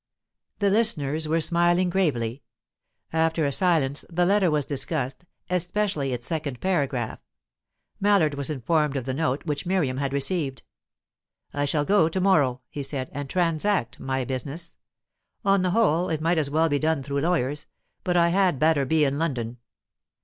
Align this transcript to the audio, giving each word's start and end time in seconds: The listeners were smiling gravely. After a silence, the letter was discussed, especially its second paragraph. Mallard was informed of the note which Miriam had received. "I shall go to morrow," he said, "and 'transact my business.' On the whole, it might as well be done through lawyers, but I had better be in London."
The 0.57 0.71
listeners 0.71 1.27
were 1.27 1.39
smiling 1.39 1.91
gravely. 1.91 2.41
After 3.13 3.45
a 3.45 3.51
silence, 3.51 4.03
the 4.09 4.25
letter 4.25 4.49
was 4.49 4.65
discussed, 4.65 5.25
especially 5.47 6.11
its 6.11 6.25
second 6.25 6.59
paragraph. 6.59 7.19
Mallard 7.99 8.33
was 8.33 8.49
informed 8.49 8.97
of 8.97 9.05
the 9.05 9.13
note 9.13 9.45
which 9.45 9.67
Miriam 9.67 9.97
had 9.97 10.11
received. 10.11 10.63
"I 11.53 11.65
shall 11.65 11.85
go 11.85 12.09
to 12.09 12.19
morrow," 12.19 12.61
he 12.67 12.81
said, 12.81 13.11
"and 13.13 13.29
'transact 13.29 13.99
my 13.99 14.25
business.' 14.25 14.75
On 15.45 15.61
the 15.61 15.69
whole, 15.69 16.09
it 16.09 16.19
might 16.19 16.39
as 16.39 16.49
well 16.49 16.67
be 16.67 16.79
done 16.79 17.03
through 17.03 17.21
lawyers, 17.21 17.67
but 18.03 18.17
I 18.17 18.29
had 18.29 18.57
better 18.57 18.85
be 18.87 19.05
in 19.05 19.19
London." 19.19 19.57